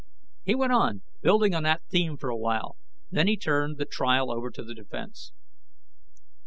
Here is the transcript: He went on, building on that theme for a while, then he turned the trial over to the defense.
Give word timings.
He 0.43 0.55
went 0.55 0.73
on, 0.73 1.03
building 1.21 1.53
on 1.53 1.61
that 1.61 1.83
theme 1.87 2.17
for 2.17 2.29
a 2.29 2.35
while, 2.35 2.75
then 3.11 3.27
he 3.27 3.37
turned 3.37 3.77
the 3.77 3.85
trial 3.85 4.31
over 4.31 4.49
to 4.49 4.63
the 4.63 4.73
defense. 4.73 5.31